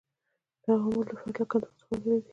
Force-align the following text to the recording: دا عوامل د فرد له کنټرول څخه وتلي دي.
دا 0.63 0.71
عوامل 0.81 1.05
د 1.07 1.11
فرد 1.19 1.35
له 1.39 1.45
کنټرول 1.51 1.73
څخه 1.79 1.91
وتلي 1.93 2.17
دي. 2.23 2.29